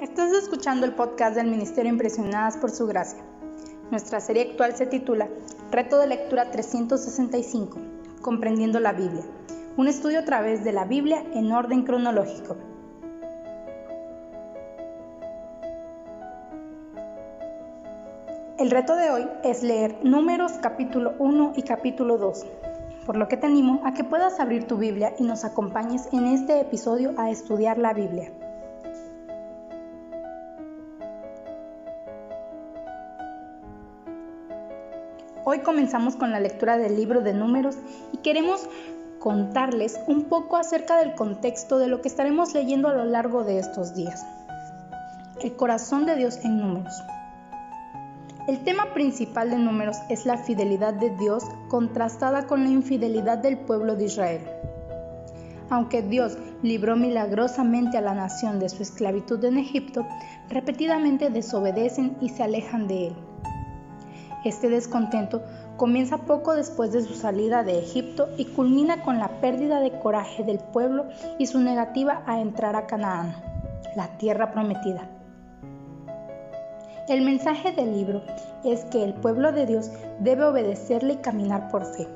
[0.00, 3.18] Estás escuchando el podcast del Ministerio Impresionadas por Su Gracia.
[3.90, 5.28] Nuestra serie actual se titula
[5.72, 7.80] Reto de Lectura 365,
[8.22, 9.24] Comprendiendo la Biblia.
[9.76, 12.56] Un estudio a través de la Biblia en orden cronológico.
[18.56, 22.46] El reto de hoy es leer Números capítulo 1 y capítulo 2,
[23.04, 26.28] por lo que te animo a que puedas abrir tu Biblia y nos acompañes en
[26.28, 28.30] este episodio a estudiar la Biblia.
[35.50, 37.78] Hoy comenzamos con la lectura del libro de números
[38.12, 38.68] y queremos
[39.18, 43.58] contarles un poco acerca del contexto de lo que estaremos leyendo a lo largo de
[43.58, 44.26] estos días.
[45.40, 46.92] El corazón de Dios en números.
[48.46, 53.56] El tema principal de números es la fidelidad de Dios contrastada con la infidelidad del
[53.56, 54.42] pueblo de Israel.
[55.70, 60.06] Aunque Dios libró milagrosamente a la nación de su esclavitud en Egipto,
[60.50, 63.27] repetidamente desobedecen y se alejan de él.
[64.44, 65.42] Este descontento
[65.76, 70.44] comienza poco después de su salida de Egipto y culmina con la pérdida de coraje
[70.44, 71.06] del pueblo
[71.38, 73.34] y su negativa a entrar a Canaán,
[73.96, 75.08] la tierra prometida.
[77.08, 78.22] El mensaje del libro
[78.64, 82.06] es que el pueblo de Dios debe obedecerle y caminar por fe.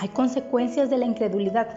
[0.00, 1.68] Hay consecuencias de la incredulidad,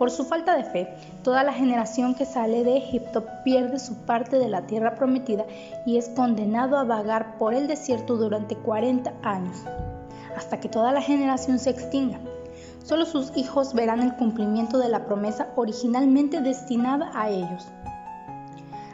[0.00, 0.88] por su falta de fe,
[1.22, 5.44] toda la generación que sale de Egipto pierde su parte de la tierra prometida
[5.84, 9.58] y es condenado a vagar por el desierto durante 40 años,
[10.34, 12.18] hasta que toda la generación se extinga.
[12.82, 17.68] Solo sus hijos verán el cumplimiento de la promesa originalmente destinada a ellos.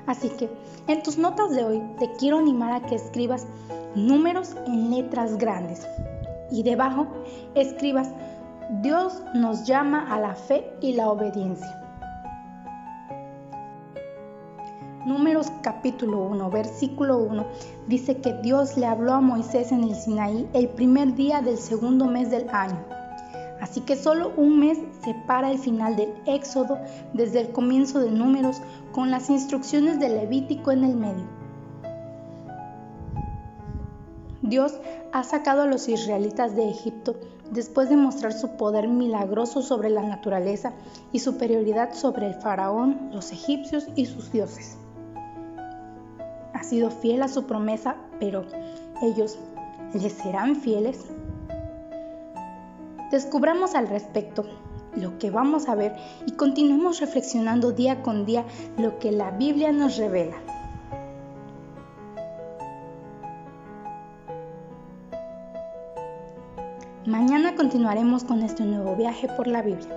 [0.08, 0.50] Así que,
[0.88, 3.46] en tus notas de hoy te quiero animar a que escribas
[3.94, 5.86] números en letras grandes
[6.50, 7.06] y debajo
[7.54, 8.10] escribas
[8.68, 11.80] Dios nos llama a la fe y la obediencia.
[15.06, 17.46] Números capítulo 1, versículo 1
[17.86, 22.06] dice que Dios le habló a Moisés en el Sinaí el primer día del segundo
[22.06, 22.84] mes del año.
[23.60, 26.76] Así que solo un mes separa el final del Éxodo
[27.12, 28.60] desde el comienzo de Números
[28.90, 31.26] con las instrucciones del Levítico en el medio.
[34.42, 34.80] Dios
[35.12, 37.14] ha sacado a los israelitas de Egipto
[37.50, 40.72] después de mostrar su poder milagroso sobre la naturaleza
[41.12, 44.76] y superioridad sobre el faraón, los egipcios y sus dioses.
[46.52, 48.44] Ha sido fiel a su promesa, pero
[49.02, 49.38] ¿ellos
[49.92, 51.04] le serán fieles?
[53.10, 54.44] Descubramos al respecto
[54.96, 55.94] lo que vamos a ver
[56.26, 58.44] y continuemos reflexionando día con día
[58.78, 60.36] lo que la Biblia nos revela.
[67.06, 69.96] Mañana continuaremos con este nuevo viaje por la Biblia.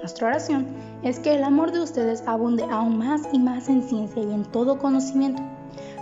[0.00, 0.66] Nuestra oración
[1.04, 4.44] es que el amor de ustedes abunde aún más y más en ciencia y en
[4.46, 5.40] todo conocimiento,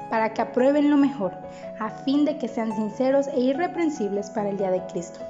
[0.09, 1.35] para que aprueben lo mejor,
[1.79, 5.21] a fin de que sean sinceros e irreprensibles para el día de Cristo,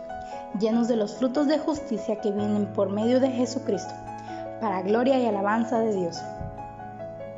[0.60, 3.92] llenos de los frutos de justicia que vienen por medio de Jesucristo,
[4.60, 6.22] para gloria y alabanza de Dios.